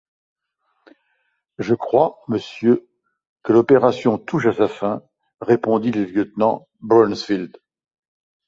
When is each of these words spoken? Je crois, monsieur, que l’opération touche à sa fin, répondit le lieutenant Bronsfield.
Je 1.59 1.75
crois, 1.75 2.23
monsieur, 2.27 2.89
que 3.43 3.53
l’opération 3.53 4.17
touche 4.17 4.47
à 4.47 4.53
sa 4.53 4.67
fin, 4.67 5.03
répondit 5.41 5.91
le 5.91 6.05
lieutenant 6.05 6.67
Bronsfield. 6.79 7.55